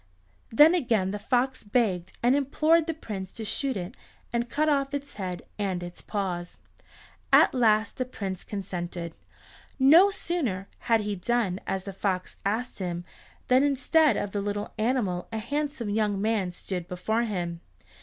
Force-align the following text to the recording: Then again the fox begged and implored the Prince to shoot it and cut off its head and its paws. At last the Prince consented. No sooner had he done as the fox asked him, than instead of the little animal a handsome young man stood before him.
Then 0.51 0.73
again 0.73 1.11
the 1.11 1.19
fox 1.19 1.63
begged 1.63 2.17
and 2.23 2.35
implored 2.35 2.87
the 2.87 2.93
Prince 2.95 3.31
to 3.33 3.45
shoot 3.45 3.77
it 3.77 3.95
and 4.33 4.49
cut 4.49 4.67
off 4.67 4.95
its 4.95 5.13
head 5.13 5.43
and 5.59 5.83
its 5.83 6.01
paws. 6.01 6.57
At 7.31 7.53
last 7.53 7.97
the 7.97 8.05
Prince 8.05 8.43
consented. 8.43 9.15
No 9.77 10.09
sooner 10.09 10.67
had 10.89 11.01
he 11.01 11.15
done 11.15 11.59
as 11.67 11.83
the 11.83 11.93
fox 11.93 12.37
asked 12.43 12.79
him, 12.79 13.05
than 13.47 13.61
instead 13.63 14.17
of 14.17 14.31
the 14.31 14.41
little 14.41 14.73
animal 14.79 15.27
a 15.31 15.37
handsome 15.37 15.91
young 15.91 16.19
man 16.19 16.51
stood 16.51 16.87
before 16.87 17.25
him. 17.25 17.61